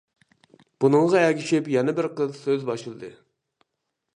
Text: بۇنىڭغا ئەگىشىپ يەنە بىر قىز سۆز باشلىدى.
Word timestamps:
بۇنىڭغا 0.85 1.21
ئەگىشىپ 1.25 1.69
يەنە 1.73 1.95
بىر 1.99 2.09
قىز 2.21 2.35
سۆز 2.47 2.67
باشلىدى. 2.71 3.11